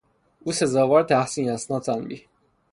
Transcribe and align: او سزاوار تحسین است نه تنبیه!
او 0.43 0.51
سزاوار 0.51 1.03
تحسین 1.03 1.49
است 1.49 1.71
نه 1.71 1.79
تنبیه! 1.79 2.21